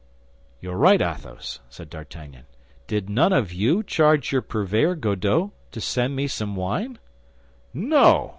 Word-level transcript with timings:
"You 0.61 0.71
are 0.71 0.77
right, 0.77 0.99
Athos," 0.99 1.59
said 1.69 1.91
D'Artagnan. 1.91 2.47
"Did 2.87 3.07
none 3.07 3.31
of 3.31 3.53
you 3.53 3.83
charge 3.83 4.31
your 4.31 4.41
purveyor, 4.41 4.95
Godeau, 4.95 5.51
to 5.71 5.79
send 5.79 6.15
me 6.15 6.25
some 6.25 6.55
wine?" 6.55 6.97
"No! 7.71 8.29